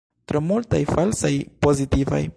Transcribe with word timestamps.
Tro 0.29 0.39
multaj 0.45 0.81
falsaj 0.93 1.33
pozitivaj. 1.67 2.23